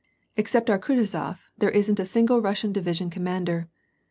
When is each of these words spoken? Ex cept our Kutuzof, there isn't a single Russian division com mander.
Ex 0.35 0.49
cept 0.49 0.67
our 0.71 0.79
Kutuzof, 0.79 1.51
there 1.59 1.69
isn't 1.69 1.99
a 1.99 2.07
single 2.07 2.41
Russian 2.41 2.73
division 2.73 3.11
com 3.11 3.23
mander. 3.23 3.69